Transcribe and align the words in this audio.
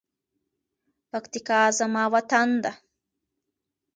پکتیکا 1.09 1.59
زما 1.77 2.03
وطن 2.13 2.49
ده. 2.63 2.71